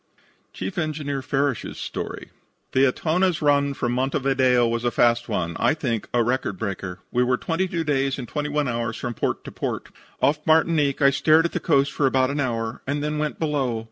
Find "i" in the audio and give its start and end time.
5.59-5.75, 11.03-11.11